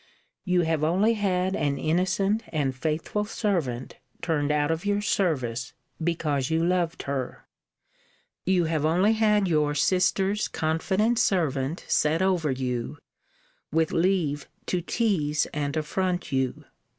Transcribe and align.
You 0.45 0.61
have 0.61 0.83
only 0.83 1.13
had 1.13 1.55
an 1.55 1.77
innocent 1.77 2.41
and 2.47 2.75
faithful 2.75 3.23
servant 3.23 3.97
turned 4.23 4.51
out 4.51 4.71
of 4.71 4.83
your 4.83 4.99
service, 4.99 5.73
because 6.03 6.49
you 6.49 6.65
loved 6.65 7.03
her! 7.03 7.45
You 8.43 8.63
have 8.65 8.83
only 8.83 9.13
had 9.13 9.47
your 9.47 9.75
sister's 9.75 10.47
confident 10.47 11.19
servant 11.19 11.85
set 11.87 12.23
over 12.23 12.49
you, 12.49 12.97
with 13.71 13.91
leave 13.91 14.47
to 14.65 14.81
tease 14.81 15.45
and 15.53 15.77
affront 15.77 16.31
you 16.31 16.65